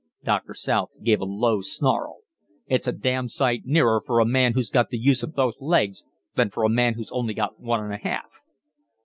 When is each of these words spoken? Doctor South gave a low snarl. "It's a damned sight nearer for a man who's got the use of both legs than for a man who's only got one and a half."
Doctor 0.23 0.55
South 0.55 0.89
gave 1.03 1.21
a 1.21 1.25
low 1.25 1.61
snarl. 1.61 2.21
"It's 2.65 2.87
a 2.87 2.91
damned 2.91 3.29
sight 3.29 3.65
nearer 3.67 4.01
for 4.03 4.19
a 4.19 4.25
man 4.25 4.53
who's 4.53 4.71
got 4.71 4.89
the 4.89 4.97
use 4.97 5.21
of 5.21 5.35
both 5.35 5.53
legs 5.61 6.03
than 6.33 6.49
for 6.49 6.63
a 6.63 6.69
man 6.69 6.95
who's 6.95 7.11
only 7.11 7.35
got 7.35 7.59
one 7.59 7.83
and 7.83 7.93
a 7.93 7.97
half." 7.97 8.41